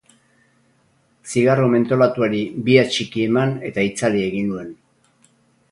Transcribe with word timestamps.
Zigarro 1.33 1.67
mentolatuari 1.75 2.41
bi 2.69 2.79
atxiki 2.85 3.27
eman 3.29 3.55
eta 3.71 3.87
itzali 3.91 4.27
egin 4.31 4.53
zuen. 4.57 4.73